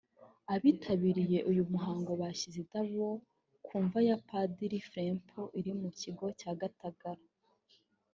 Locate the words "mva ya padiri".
3.83-4.79